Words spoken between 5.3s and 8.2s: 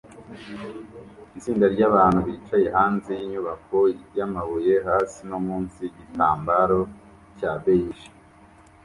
munsi yigitambaro cya beige